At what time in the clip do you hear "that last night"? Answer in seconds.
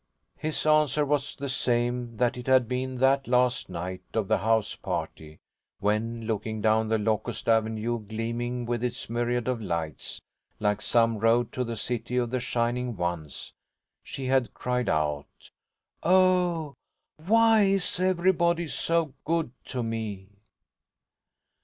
2.97-4.01